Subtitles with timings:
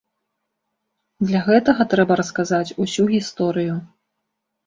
[1.31, 3.75] Для гэтага трэба расказаць усю гісторыю.